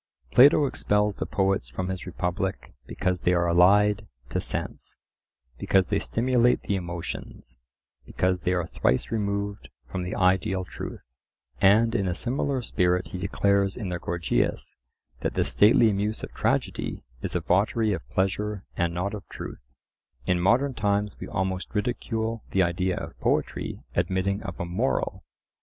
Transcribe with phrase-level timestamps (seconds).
[0.31, 4.97] Plato expels the poets from his Republic because they are allied to sense;
[5.59, 7.59] because they stimulate the emotions;
[8.03, 11.05] because they are thrice removed from the ideal truth.
[11.59, 14.75] And in a similar spirit he declares in the Gorgias
[15.19, 19.61] that the stately muse of tragedy is a votary of pleasure and not of truth.
[20.25, 25.23] In modern times we almost ridicule the idea of poetry admitting of a moral.